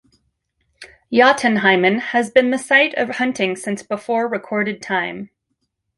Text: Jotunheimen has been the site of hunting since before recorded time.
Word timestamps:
Jotunheimen 1.13 1.99
has 1.99 2.31
been 2.31 2.49
the 2.49 2.57
site 2.57 2.95
of 2.95 3.17
hunting 3.17 3.55
since 3.55 3.83
before 3.83 4.27
recorded 4.27 4.81
time. 4.81 5.29